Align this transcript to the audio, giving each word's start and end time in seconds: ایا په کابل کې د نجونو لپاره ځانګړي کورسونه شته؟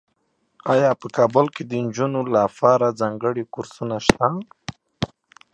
ایا 0.73 0.89
په 1.01 1.07
کابل 1.17 1.45
کې 1.55 1.63
د 1.65 1.71
نجونو 1.85 2.21
لپاره 2.35 2.95
ځانګړي 3.01 3.43
کورسونه 3.53 3.95
شته؟ 4.05 4.27